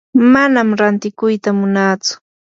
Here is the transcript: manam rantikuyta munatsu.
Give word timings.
manam 0.33 0.67
rantikuyta 0.79 1.49
munatsu. 1.59 2.13